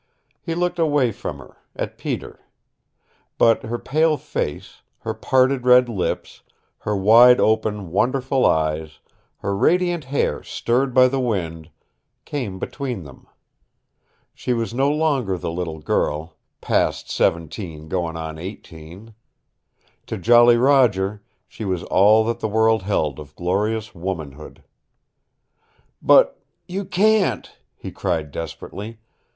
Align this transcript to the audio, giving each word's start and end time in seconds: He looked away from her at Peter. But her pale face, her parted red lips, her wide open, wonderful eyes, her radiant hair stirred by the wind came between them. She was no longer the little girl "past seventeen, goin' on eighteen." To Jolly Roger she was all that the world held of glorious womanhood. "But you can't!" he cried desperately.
He 0.41 0.55
looked 0.55 0.79
away 0.79 1.11
from 1.11 1.37
her 1.37 1.57
at 1.75 1.99
Peter. 1.99 2.39
But 3.37 3.61
her 3.65 3.77
pale 3.77 4.17
face, 4.17 4.81
her 5.01 5.13
parted 5.13 5.63
red 5.63 5.87
lips, 5.87 6.41
her 6.79 6.95
wide 6.97 7.39
open, 7.39 7.91
wonderful 7.91 8.43
eyes, 8.43 8.97
her 9.41 9.55
radiant 9.55 10.05
hair 10.05 10.41
stirred 10.41 10.95
by 10.95 11.07
the 11.07 11.19
wind 11.19 11.69
came 12.25 12.57
between 12.57 13.03
them. 13.03 13.27
She 14.33 14.53
was 14.53 14.73
no 14.73 14.89
longer 14.89 15.37
the 15.37 15.51
little 15.51 15.77
girl 15.77 16.35
"past 16.61 17.11
seventeen, 17.11 17.87
goin' 17.87 18.17
on 18.17 18.39
eighteen." 18.39 19.13
To 20.07 20.17
Jolly 20.17 20.57
Roger 20.57 21.21
she 21.47 21.63
was 21.63 21.83
all 21.83 22.23
that 22.25 22.39
the 22.39 22.49
world 22.49 22.81
held 22.81 23.19
of 23.19 23.35
glorious 23.35 23.93
womanhood. 23.93 24.63
"But 26.01 26.41
you 26.67 26.85
can't!" 26.85 27.55
he 27.75 27.91
cried 27.91 28.31
desperately. 28.31 28.97